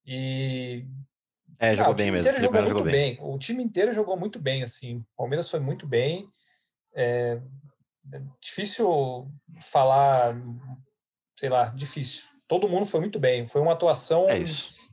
[0.05, 0.85] e
[1.59, 2.31] é, jogou ah, bem mesmo.
[2.39, 3.15] Jogou, jogou muito bem.
[3.15, 3.17] bem.
[3.21, 4.97] O time inteiro jogou muito bem, assim.
[4.97, 6.27] O Palmeiras foi muito bem.
[6.95, 7.39] É,
[8.13, 9.29] é difícil
[9.61, 10.35] falar,
[11.37, 12.23] sei lá, difícil.
[12.47, 13.45] Todo mundo foi muito bem.
[13.45, 14.43] Foi uma atuação é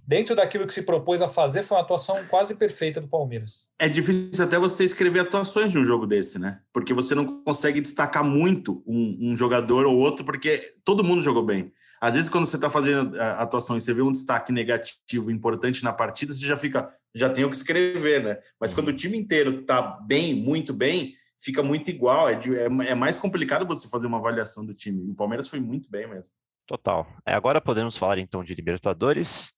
[0.06, 3.68] dentro daquilo que se propôs a fazer, foi uma atuação quase perfeita do Palmeiras.
[3.78, 6.60] É difícil até você escrever atuações de um jogo desse, né?
[6.72, 11.44] Porque você não consegue destacar muito um, um jogador ou outro, porque todo mundo jogou
[11.44, 11.72] bem.
[12.00, 15.82] Às vezes, quando você está fazendo a atuação e você vê um destaque negativo importante
[15.82, 18.38] na partida, você já fica, já tem o que escrever, né?
[18.60, 22.28] Mas quando o time inteiro está bem, muito bem, fica muito igual.
[22.28, 25.10] É, é, é mais complicado você fazer uma avaliação do time.
[25.10, 26.32] O Palmeiras foi muito bem mesmo.
[26.66, 27.06] Total.
[27.24, 29.52] É, agora podemos falar então de Libertadores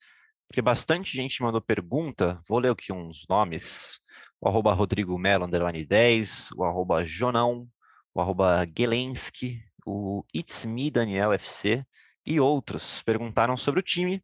[0.49, 4.01] porque bastante gente mandou pergunta, vou ler aqui uns nomes,
[4.41, 7.69] o arroba Rodrigo Melo, underline 10, o arroba Jonão,
[8.15, 11.85] o arroba Gelensky, o It's Me Daniel FC
[12.29, 14.23] e outros perguntaram sobre o time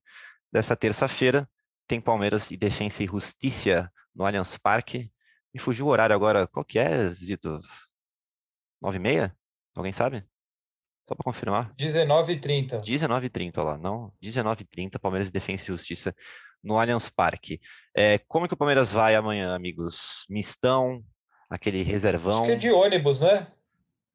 [0.52, 1.48] dessa terça-feira,
[1.86, 5.10] tem Palmeiras e Defensa e Justiça no Allianz Parque,
[5.52, 7.60] me fugiu o horário agora, qual que é, Zito?
[8.82, 9.36] 9 e meia?
[9.74, 10.22] Alguém sabe?
[11.08, 11.74] Só para confirmar.
[11.76, 12.82] 19h30.
[12.82, 13.78] 19h30, lá.
[13.78, 16.14] Não, 19h30, Palmeiras Defensa e Justiça
[16.62, 17.60] no Allianz Parque.
[17.96, 20.26] É, como que o Palmeiras vai amanhã, amigos?
[20.28, 21.02] Mistão,
[21.48, 22.38] aquele reservão.
[22.38, 23.46] Acho que é de ônibus, né?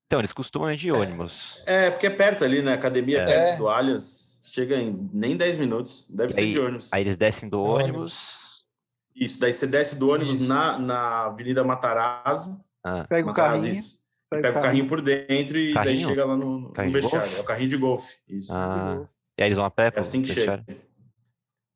[0.09, 1.61] Então, eles costumam ir de ônibus.
[1.67, 2.73] É, é porque é perto ali, né?
[2.73, 3.25] Academia é.
[3.25, 4.39] perto do Allianz.
[4.41, 6.07] Chega em nem 10 minutos.
[6.09, 6.89] Deve e ser aí, de ônibus.
[6.91, 7.85] Aí eles descem do ônibus.
[7.85, 8.39] ônibus.
[9.15, 12.59] Isso, daí você desce do ônibus na, na Avenida Matarazzo.
[12.83, 13.05] Ah.
[13.07, 13.79] Pega Matarazzo, o carrinho.
[13.79, 15.95] Isso pega o carrinho por dentro e carrinho?
[15.95, 17.37] daí chega lá no, no vestiário.
[17.37, 18.17] É o carrinho de golfe.
[18.27, 18.51] Isso.
[18.51, 19.91] Ah, e aí eles vão a pé?
[19.93, 20.65] É assim que chega.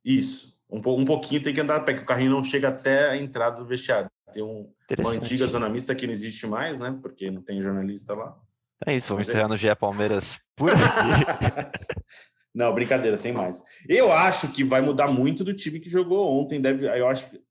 [0.03, 0.57] Isso.
[0.67, 3.17] Um, um pouquinho tem que andar a pé, que o carrinho não chega até a
[3.17, 4.09] entrada do vestiário.
[4.33, 6.97] Tem um, uma antiga zona mista que não existe mais, né?
[7.01, 8.37] Porque não tem jornalista lá.
[8.85, 10.81] É isso, vamos encerrar no GE Palmeiras por aqui.
[12.53, 13.63] não, brincadeira, tem mais.
[13.87, 16.59] Eu acho que vai mudar muito do time que jogou ontem.
[16.59, 17.41] Deve, eu acho que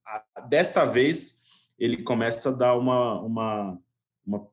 [0.48, 1.40] desta vez
[1.78, 3.78] ele começa a dar uma, uma,
[4.26, 4.46] uma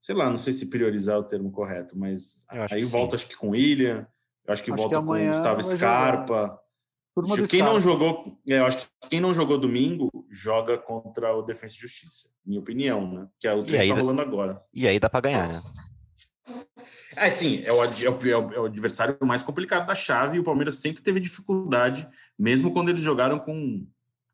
[0.00, 3.22] sei lá, não sei se priorizar é o termo correto, mas aí volta sim.
[3.22, 4.06] acho que com o William,
[4.46, 6.60] eu acho que acho volta que com o Gustavo Scarpa.
[7.48, 11.74] Quem não jogou, é, eu acho que quem não jogou domingo joga contra o Defensa
[11.74, 13.28] e Justiça, minha opinião, né?
[13.40, 14.62] Que é o treino que tá rolando agora.
[14.72, 15.62] E aí dá para ganhar, né?
[17.16, 20.44] É, sim, é o, é, o, é o, adversário mais complicado da chave e o
[20.44, 22.06] Palmeiras sempre teve dificuldade,
[22.38, 23.86] mesmo quando eles jogaram com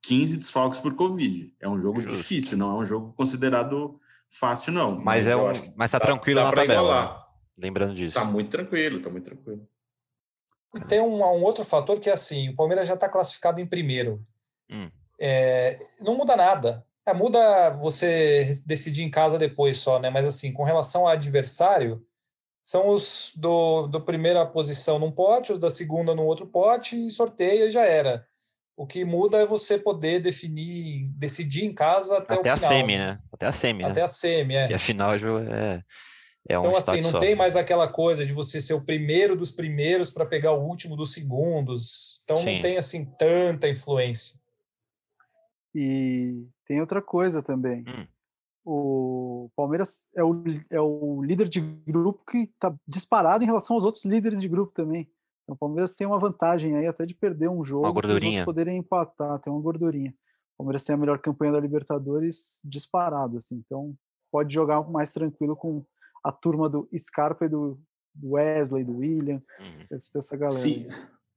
[0.02, 1.54] 15 desfalques por Covid.
[1.60, 2.16] É um jogo Justo.
[2.16, 3.94] difícil, não é um jogo considerado
[4.28, 5.00] fácil, não.
[5.00, 6.82] Mas, é eu um, mas tá dá- tranquilo dá na pra tabela.
[6.82, 7.16] igualar.
[7.16, 7.22] né?
[7.56, 8.14] Lembrando disso.
[8.14, 9.68] Tá muito tranquilo, tá muito tranquilo.
[10.74, 13.66] E tem um, um outro fator que é assim: o Palmeiras já está classificado em
[13.66, 14.24] primeiro.
[14.70, 14.90] Hum.
[15.24, 16.84] É, não muda nada.
[17.06, 20.10] É, muda você decidir em casa depois só, né?
[20.10, 22.02] Mas assim, com relação ao adversário,
[22.60, 27.10] são os do, do primeira posição num pote, os da segunda no outro pote, e
[27.10, 28.26] sorteia e já era.
[28.76, 32.72] O que muda é você poder definir, decidir em casa até, Até o a final.
[32.72, 33.18] semi, né?
[33.32, 34.02] Até a semi, Até né?
[34.02, 34.70] a semi, é.
[34.70, 35.82] E afinal, o jogo é,
[36.48, 37.18] é um Então, assim, não só.
[37.20, 40.96] tem mais aquela coisa de você ser o primeiro dos primeiros para pegar o último
[40.96, 42.20] dos segundos.
[42.24, 42.54] Então, Sim.
[42.54, 44.41] não tem, assim, tanta influência.
[45.74, 47.84] E tem outra coisa também.
[47.88, 48.06] Hum.
[48.64, 53.84] O Palmeiras é o, é o líder de grupo que está disparado em relação aos
[53.84, 55.10] outros líderes de grupo também.
[55.42, 57.86] Então, o Palmeiras tem uma vantagem aí até de perder um jogo.
[57.86, 58.44] outros gordurinha.
[58.44, 60.14] poderem empatar, tem uma gordurinha.
[60.54, 63.62] O Palmeiras tem a melhor campanha da Libertadores disparado, assim.
[63.66, 63.94] Então,
[64.30, 65.84] pode jogar mais tranquilo com
[66.22, 67.80] a turma do Scarpa e do
[68.22, 69.42] Wesley, do William.
[69.58, 69.86] Uhum.
[69.90, 70.56] Deve ser essa galera.
[70.56, 70.88] Se,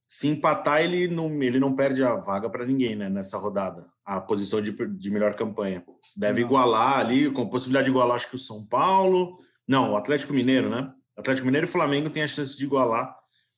[0.07, 3.85] se empatar, ele não, ele não perde a vaga para ninguém né, nessa rodada.
[4.05, 5.83] A posição de, de melhor campanha.
[6.15, 6.47] Deve Não.
[6.47, 9.35] igualar ali, com possibilidade de igualar, acho que o São Paulo.
[9.67, 10.93] Não, o Atlético Mineiro, né?
[11.17, 13.15] Atlético Mineiro e Flamengo têm a chance de igualar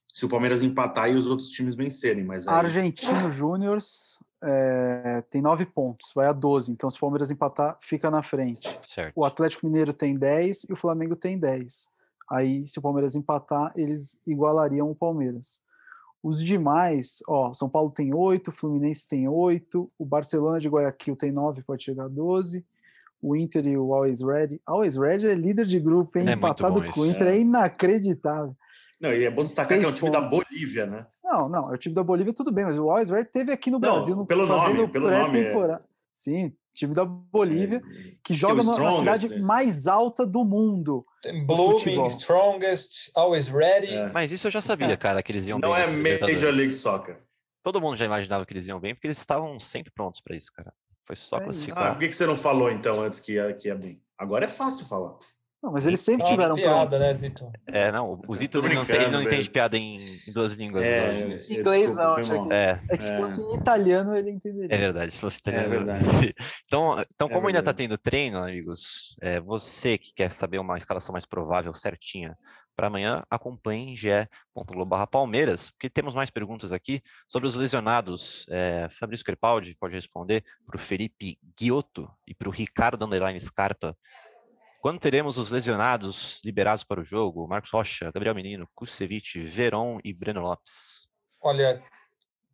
[0.08, 2.24] se o Palmeiras empatar e os outros times vencerem.
[2.24, 3.78] Mas aí, Argentino Júnior
[4.42, 6.72] é, tem nove pontos, vai a 12.
[6.72, 8.80] Então, se o Palmeiras empatar, fica na frente.
[8.88, 9.14] Certo.
[9.16, 11.90] O Atlético Mineiro tem 10 e o Flamengo tem 10.
[12.32, 15.62] Aí, se o Palmeiras empatar, eles igualariam o Palmeiras.
[16.22, 21.16] Os demais, ó, São Paulo tem 8, o Fluminense tem 8, o Barcelona de Guayaquil
[21.16, 22.66] tem 9, pode chegar a 12.
[23.22, 24.62] O Inter e o Always Ready.
[24.66, 26.30] Always Ready é líder de grupo, hein?
[26.30, 27.38] É Empatado com o Inter, é.
[27.38, 28.56] é inacreditável.
[29.00, 30.48] Não, e é bom destacar que é um Seis time da pontos.
[30.50, 31.06] Bolívia, né?
[31.24, 33.70] Não, não, é o time da Bolívia, tudo bem, mas o Always Ready teve aqui
[33.70, 34.16] no Não, Brasil.
[34.16, 35.80] No, pelo nome, pelo nome, é.
[36.12, 39.40] Sim, time da Bolívia, É, que joga na- cidade é.
[39.40, 41.06] mais alta do mundo.
[41.22, 42.06] Tem Blooming.
[42.08, 43.94] Strongest, Always Ready.
[43.94, 44.12] É.
[44.14, 46.58] Mas isso eu já sabia, cara, que eles iam Não bem é nessa Major Libertadores.
[46.58, 47.22] League Soccer.
[47.64, 50.52] Todo mundo já imaginava que eles iam bem, porque eles estavam sempre prontos para isso,
[50.54, 50.72] cara.
[51.06, 51.42] Foi só É isso.
[51.42, 51.94] Ah, classificar.
[51.94, 54.02] por que que você não falou então antes que ia, que ia bem?
[54.18, 55.16] Agora é fácil falar.
[55.62, 57.52] Não, mas eles sempre É tiveram piada, né, Zito?
[57.66, 59.52] É, não, o Zito não, tem- ele não entende velho.
[59.52, 60.86] piada em, em duas línguas.
[60.86, 63.18] É, é, Inglês desculpa, não, É, É que se É.
[63.18, 64.76] fosse em italiano, ele entenderia.
[64.76, 65.70] é verdade, se fosse italiano.
[65.70, 66.06] verdade.
[66.66, 70.78] Então, então É como ainda está tendo treino, amigos, é, você que quer saber uma
[70.78, 72.38] escalação mais provável, certinha,
[72.76, 78.46] para amanhã, acompanhe ge.globo Palmeiras, porque temos mais perguntas aqui sobre os lesionados.
[78.50, 83.98] É, Fabrício Crepaldi pode responder para o Felipe Guiotto e para o Ricardo Underline Scarpa.
[84.88, 87.46] Quando teremos os lesionados liberados para o jogo?
[87.46, 91.06] Marcos Rocha, Gabriel Menino, Kusevich, Veron e Breno Lopes.
[91.42, 91.84] Olha,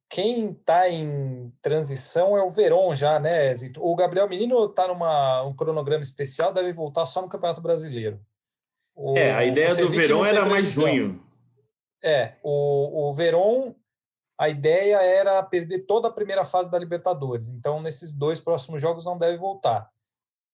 [0.09, 3.79] quem está em transição é o Veron já, né, Zito?
[3.85, 8.19] O Gabriel Menino está numa um cronograma especial, deve voltar só no Campeonato Brasileiro.
[8.95, 11.21] O É, a ideia do tem era mais junho.
[12.03, 13.75] É, o, o Veron,
[14.39, 17.49] a ideia era perder toda a primeira fase da Libertadores.
[17.49, 19.93] Então, nesses dois próximos jogos não deve voltar.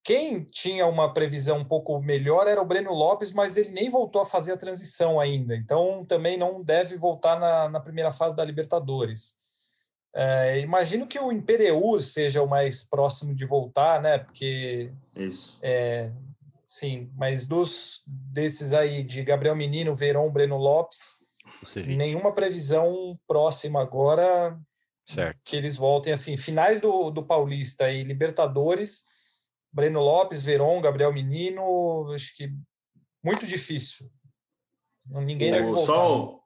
[0.03, 4.21] Quem tinha uma previsão um pouco melhor era o Breno Lopes, mas ele nem voltou
[4.21, 5.55] a fazer a transição ainda.
[5.55, 9.37] Então, também não deve voltar na, na primeira fase da Libertadores.
[10.15, 14.17] É, imagino que o Imperiur seja o mais próximo de voltar, né?
[14.17, 15.59] Porque Isso.
[15.61, 16.11] é,
[16.65, 21.19] sim, mas dos desses aí de Gabriel Menino, Verón, Breno Lopes,
[21.85, 24.57] nenhuma previsão próxima agora
[25.05, 25.39] certo.
[25.43, 29.05] que eles voltem assim, finais do, do Paulista e Libertadores,
[29.71, 32.51] Breno Lopes, Verón, Gabriel Menino, acho que
[33.23, 34.09] muito difícil.
[35.05, 35.85] Ninguém deve O- voltar.
[35.85, 36.39] só,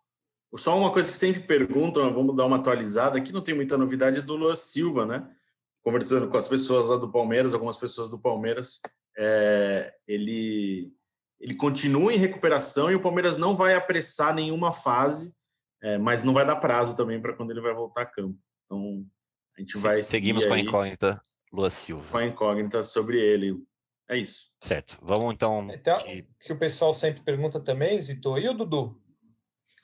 [0.57, 3.17] só uma coisa que sempre perguntam, vamos dar uma atualizada.
[3.17, 5.29] Aqui não tem muita novidade do Lua Silva, né?
[5.83, 8.79] Conversando com as pessoas lá do Palmeiras, algumas pessoas do Palmeiras,
[9.17, 10.93] é, ele,
[11.39, 15.35] ele continua em recuperação e o Palmeiras não vai apressar nenhuma fase,
[15.81, 18.37] é, mas não vai dar prazo também para quando ele vai voltar a campo.
[18.65, 19.05] Então,
[19.57, 21.21] a gente vai Seguimos seguir com a aí incógnita
[21.53, 22.03] Lua Silva.
[22.11, 23.55] com a incógnita sobre ele.
[24.09, 24.51] É isso.
[24.61, 24.97] Certo.
[25.01, 25.67] Vamos então.
[25.71, 28.99] Então, de- que o pessoal sempre pergunta também, Zito, e o Dudu?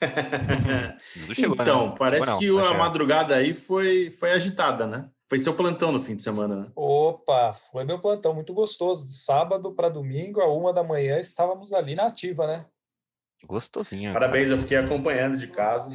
[1.16, 1.62] Dudu chegou, né?
[1.62, 2.78] então, parece Chegou não, que a chegar.
[2.78, 5.08] madrugada aí foi, foi agitada, né?
[5.28, 6.72] Foi seu plantão no fim de semana, né?
[6.74, 9.06] Opa, foi meu plantão muito gostoso.
[9.08, 12.66] Sábado para domingo, a uma da manhã, estávamos ali na ativa, né?
[13.46, 14.12] Gostosinho.
[14.12, 15.90] Parabéns, eu fiquei acompanhando de casa.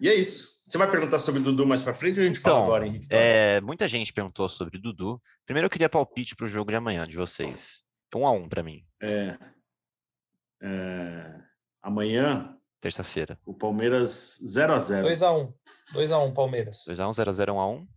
[0.00, 0.59] E é isso.
[0.70, 2.86] Você vai perguntar sobre o Dudu mais pra frente ou a gente fala Então, agora,
[2.86, 3.08] Henrique?
[3.10, 5.20] É, muita gente perguntou sobre o Dudu.
[5.44, 7.82] Primeiro eu queria palpite para o jogo de amanhã de vocês.
[8.14, 9.36] Um a um para mim, É,
[10.62, 11.40] é,
[11.82, 13.36] amanhã, terça-feira.
[13.44, 15.52] o Palmeiras 0 a 0 2x1.
[15.92, 16.84] 2x1, Palmeiras.
[16.88, 17.88] 2x1, 0x0, 1x1.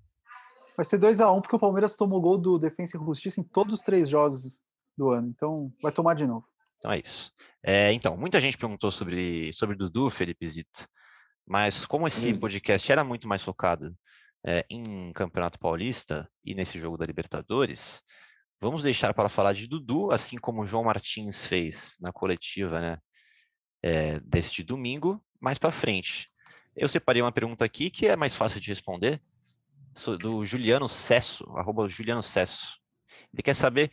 [0.75, 3.39] Vai ser 2 a 1 um, porque o Palmeiras tomou gol do Defensa e Justiça
[3.39, 4.49] em todos os três jogos
[4.97, 5.27] do ano.
[5.27, 6.47] Então, vai tomar de novo.
[6.79, 7.31] Então é isso.
[7.61, 10.87] É, então, muita gente perguntou sobre, sobre Dudu, Felipe Zito.
[11.45, 12.39] Mas como esse hum.
[12.39, 13.95] podcast era muito mais focado
[14.45, 18.01] é, em Campeonato Paulista e nesse jogo da Libertadores,
[18.59, 22.97] vamos deixar para falar de Dudu, assim como o João Martins fez na coletiva né,
[23.81, 26.25] é, deste domingo, mais para frente.
[26.75, 29.21] Eu separei uma pergunta aqui que é mais fácil de responder,
[30.19, 32.79] do Juliano Cesso, arroba Juliano Cesso.
[33.31, 33.91] Ele quer saber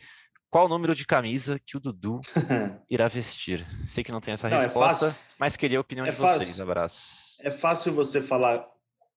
[0.51, 2.19] qual o número de camisa que o Dudu
[2.89, 3.65] irá vestir.
[3.87, 6.15] Sei que não tem essa não, é resposta, é mas queria a opinião é de
[6.17, 6.39] fácil.
[6.39, 6.59] vocês.
[6.59, 7.37] Abraço.
[7.39, 8.67] É fácil você falar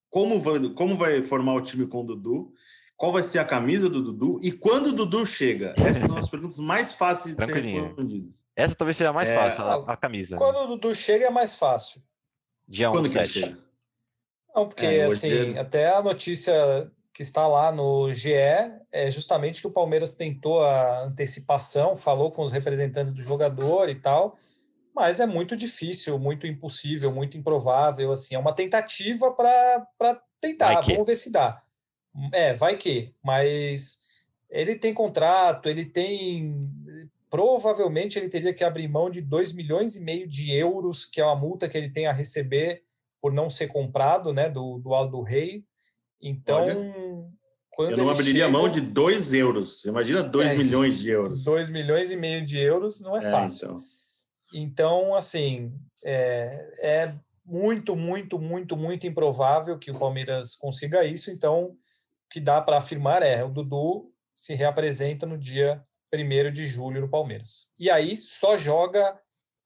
[0.09, 2.53] como vai, como vai formar o time com o Dudu,
[2.95, 5.75] qual vai ser a camisa do Dudu e quando o Dudu chega.
[5.77, 8.47] Essas são as perguntas mais fáceis de ser respondidas.
[8.55, 10.37] Essa talvez seja a mais é, fácil, a, a, camisa.
[10.37, 12.01] Quando o Dudu chega é mais fácil.
[12.65, 13.57] Dia 1 Quando que ele chega?
[14.55, 18.33] Não, porque é, assim, até a notícia que está lá no GE
[18.91, 23.95] é justamente que o Palmeiras tentou a antecipação, falou com os representantes do jogador e
[23.95, 24.37] tal,
[24.93, 31.07] mas é muito difícil, muito impossível, muito improvável, assim, é uma tentativa para tentar, vamos
[31.07, 31.63] ver se dá.
[32.33, 33.99] É, vai que, mas
[34.49, 36.69] ele tem contrato, ele tem
[37.29, 41.25] provavelmente ele teria que abrir mão de 2 milhões e meio de euros, que é
[41.25, 42.83] uma multa que ele tem a receber
[43.21, 45.63] por não ser comprado, né, do, do Aldo Rei.
[46.27, 46.75] Então, Olha,
[47.69, 49.85] quando eu não abriria chega, mão de 2 euros.
[49.85, 51.43] Imagina 2 é, milhões de euros.
[51.43, 53.75] 2 milhões e meio de euros não é, é fácil.
[54.51, 55.03] Então.
[55.05, 55.71] então, assim,
[56.03, 61.29] é, é muito, muito, muito, muito improvável que o Palmeiras consiga isso.
[61.29, 61.77] Então, o
[62.31, 67.09] que dá para afirmar é o Dudu se reapresenta no dia 1 de julho no
[67.09, 67.67] Palmeiras.
[67.79, 69.15] E aí só joga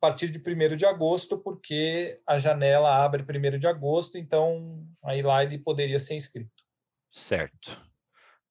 [0.01, 5.21] a partir de 1 de agosto, porque a janela abre 1 de agosto, então aí
[5.21, 6.63] lá ele poderia ser inscrito.
[7.11, 7.77] Certo.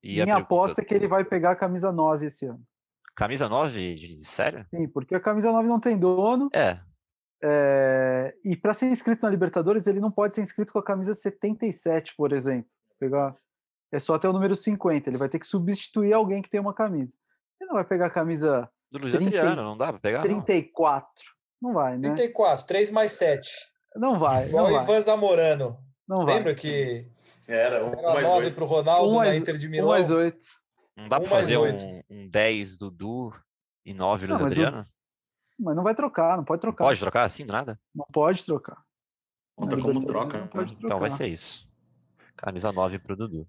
[0.03, 0.45] E Minha pergunta...
[0.45, 2.63] aposta é que ele vai pegar a camisa 9 esse ano.
[3.17, 3.95] Camisa 9?
[3.95, 4.67] De sério?
[4.69, 6.51] Sim, porque a camisa 9 não tem dono.
[6.55, 6.79] É.
[7.43, 8.35] é...
[8.45, 12.15] E para ser inscrito na Libertadores, ele não pode ser inscrito com a camisa 77,
[12.15, 12.71] por exemplo.
[13.01, 13.35] Pegar...
[13.91, 15.09] É só até o número 50.
[15.09, 17.17] Ele vai ter que substituir alguém que tem uma camisa.
[17.59, 18.71] Ele não vai pegar a camisa.
[18.93, 19.27] Do Luiz 30...
[19.27, 20.23] Adriano, não dá para pegar?
[20.23, 21.38] 34.
[21.61, 21.71] Não.
[21.71, 22.15] Não vai, né?
[22.15, 23.51] 34, 3 mais 7.
[23.97, 24.49] Não vai.
[24.49, 25.79] Igual o Ivan Zamorano.
[26.07, 26.55] Não Lembra vai.
[26.55, 27.07] que
[27.47, 29.89] era, um era 9 para o Ronaldo um mais, na Inter de Milão?
[29.89, 30.39] 1 mais 8.
[30.97, 33.33] Não dá para fazer um, um 10 Dudu
[33.85, 34.83] e 9 Luiz Adriano?
[34.83, 35.65] O...
[35.65, 36.85] Mas não vai trocar, não pode trocar.
[36.85, 37.79] Não pode trocar assim, nada?
[37.95, 38.81] Não pode trocar.
[39.57, 40.39] Conta como troca.
[40.39, 40.49] Né?
[40.83, 41.69] Então vai ser isso.
[42.37, 43.49] Camisa 9 para o Dudu.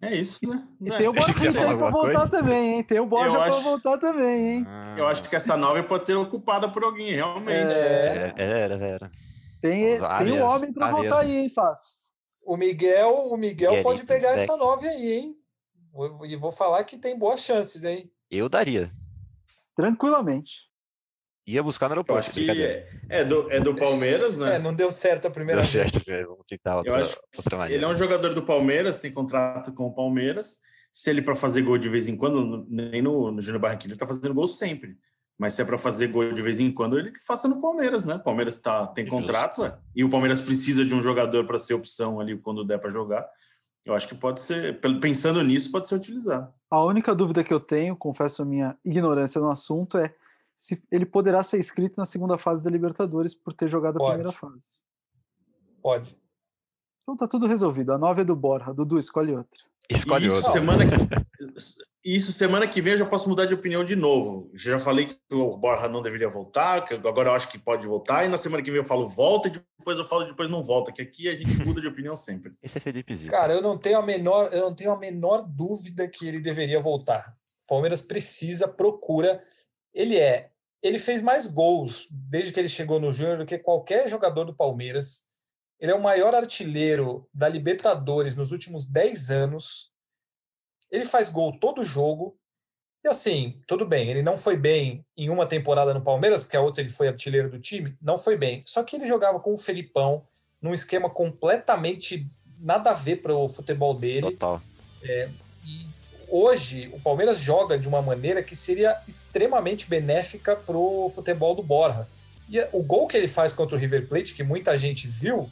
[0.00, 0.66] É isso, né?
[0.80, 2.28] E tem o Borja para voltar coisa?
[2.28, 2.84] também, hein?
[2.84, 3.62] Tem o Borja para acho...
[3.62, 4.66] voltar também, hein?
[4.96, 7.74] Eu acho que essa nove pode ser ocupada por alguém, realmente.
[7.74, 9.10] É, era, era.
[9.60, 12.12] Tem, várias, tem o homem para voltar aí, hein, Fafs?
[12.44, 15.34] O Miguel, o Miguel pode pegar essa nove aí, hein?
[16.24, 18.08] E vou falar que tem boas chances, hein?
[18.30, 18.90] Eu daria.
[19.74, 20.67] Tranquilamente
[21.54, 22.14] ia buscar no aeroporto.
[22.14, 24.56] Eu acho que é, é, do, é do Palmeiras, né?
[24.56, 25.92] É, não deu certo a primeira deu vez.
[25.92, 27.78] Certo, vamos tentar outra, Eu acho outra maneira.
[27.78, 30.60] Ele é um jogador do Palmeiras, tem contrato com o Palmeiras.
[30.92, 34.00] Se ele para fazer gol de vez em quando, nem no, no Júnior Barranquilla ele
[34.00, 34.96] tá fazendo gol sempre.
[35.38, 38.04] Mas se é para fazer gol de vez em quando, ele que faça no Palmeiras,
[38.04, 38.16] né?
[38.16, 41.74] O Palmeiras tá, tem contrato, é, e o Palmeiras precisa de um jogador para ser
[41.74, 43.24] opção ali quando der para jogar.
[43.86, 46.52] Eu acho que pode ser, pensando nisso, pode ser utilizado.
[46.68, 50.12] A única dúvida que eu tenho, confesso a minha ignorância no assunto, é
[50.58, 54.14] se ele poderá ser inscrito na segunda fase da Libertadores por ter jogado a Pode.
[54.14, 54.66] primeira fase.
[55.80, 56.18] Pode.
[57.02, 57.92] Então tá tudo resolvido.
[57.92, 58.74] A nova é do Borra.
[58.74, 59.60] Dudu, escolhe outra.
[59.88, 60.50] Escolhe isso, outra.
[60.50, 60.96] Semana que,
[62.04, 64.50] isso semana que vem eu já posso mudar de opinião de novo.
[64.52, 67.86] Eu já falei que o Borra não deveria voltar, que agora eu acho que pode
[67.86, 70.64] voltar, e na semana que vem eu falo volta, e depois eu falo depois não
[70.64, 72.52] volta, que aqui a gente muda de opinião sempre.
[72.60, 73.30] Esse é Felipe Zito.
[73.30, 76.80] Cara, eu não tenho a menor, eu não tenho a menor dúvida que ele deveria
[76.80, 77.32] voltar.
[77.68, 79.40] Palmeiras precisa, procura
[79.92, 80.50] ele é.
[80.82, 84.54] Ele fez mais gols desde que ele chegou no Júnior do que qualquer jogador do
[84.54, 85.26] Palmeiras.
[85.80, 89.92] Ele é o maior artilheiro da Libertadores nos últimos 10 anos.
[90.90, 92.38] Ele faz gol todo jogo.
[93.04, 96.60] E assim, tudo bem, ele não foi bem em uma temporada no Palmeiras, porque a
[96.60, 98.62] outra ele foi artilheiro do time, não foi bem.
[98.66, 100.26] Só que ele jogava com o Felipão,
[100.60, 102.28] num esquema completamente
[102.58, 104.32] nada a ver para o futebol dele.
[104.32, 104.60] Total.
[105.02, 105.30] É,
[106.30, 111.62] hoje o Palmeiras joga de uma maneira que seria extremamente benéfica para o futebol do
[111.62, 112.06] Borja.
[112.48, 115.50] E o gol que ele faz contra o River Plate, que muita gente viu,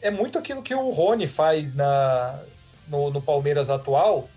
[0.00, 2.42] é muito aquilo que o Rony faz na,
[2.88, 4.28] no, no Palmeiras atual.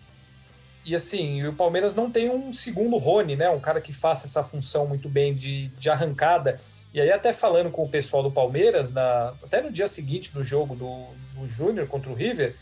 [0.86, 3.49] E assim, o Palmeiras não tem um segundo Rony, né?
[3.49, 6.60] Um cara que faça essa função muito bem de, de arrancada.
[6.93, 10.43] E aí, até falando com o pessoal do Palmeiras, na, até no dia seguinte do
[10.43, 11.05] jogo do,
[11.36, 12.55] do Júnior contra o River,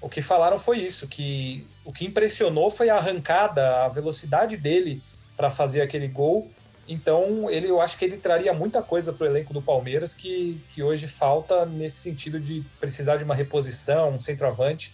[0.00, 5.02] o que falaram foi isso, que o que impressionou foi a arrancada, a velocidade dele
[5.36, 6.50] para fazer aquele gol.
[6.88, 10.60] Então, ele, eu acho que ele traria muita coisa para o elenco do Palmeiras que,
[10.68, 14.92] que hoje falta nesse sentido de precisar de uma reposição, um centroavante.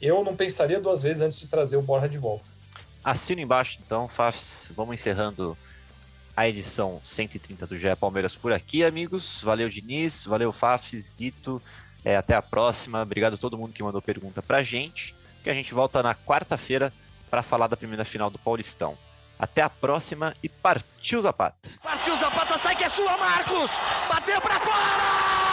[0.00, 2.46] Eu não pensaria duas vezes antes de trazer o Borja de volta.
[3.02, 4.70] Assina embaixo, então, Fafs.
[4.76, 5.56] Vamos encerrando
[6.36, 9.40] a edição 130 do GE Palmeiras por aqui, amigos.
[9.42, 10.24] Valeu, Diniz.
[10.24, 11.60] Valeu, Fafs, Zito.
[12.04, 13.02] É, até a próxima.
[13.02, 15.14] Obrigado a todo mundo que mandou pergunta pra gente.
[15.42, 16.92] Que a gente volta na quarta-feira
[17.30, 18.96] para falar da primeira final do Paulistão.
[19.38, 21.70] Até a próxima e partiu Zapata.
[21.82, 23.70] Partiu Zapata, sai que é sua, Marcos!
[24.08, 25.49] Bateu pra fora!